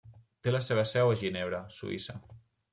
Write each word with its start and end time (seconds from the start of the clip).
Té 0.47 0.53
la 0.55 0.61
seva 0.69 0.85
seu 0.93 1.13
a 1.17 1.21
Ginebra, 1.25 1.63
Suïssa. 1.79 2.19